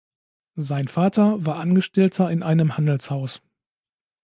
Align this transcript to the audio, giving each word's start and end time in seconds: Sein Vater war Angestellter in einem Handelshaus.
Sein 0.55 0.87
Vater 0.87 1.45
war 1.45 1.57
Angestellter 1.59 2.31
in 2.31 2.41
einem 2.41 2.75
Handelshaus. 2.75 3.39